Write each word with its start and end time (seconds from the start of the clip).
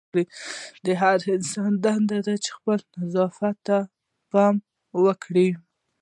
د 0.85 0.87
هر 1.01 1.19
انسان 1.35 1.71
دنده 1.83 2.19
ده 2.25 2.35
چې 2.43 2.51
خپل 2.57 2.79
نظافت 2.99 3.55
ته 3.67 3.77
پام 4.31 4.55
وکړي. 5.03 5.49